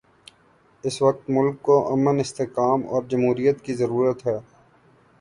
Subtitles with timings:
[0.83, 4.37] اس وقت ملک کو امن، استحکام اور جمہوریت کی ضرورت ہے۔